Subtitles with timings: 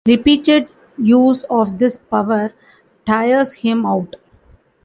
[0.07, 2.51] Repeated use of this power
[3.05, 4.15] tires him out.